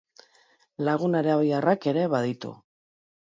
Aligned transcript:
Lagun 0.87 1.17
arabiarrak 1.19 1.85
ere 1.93 2.05
baditu. 2.17 2.55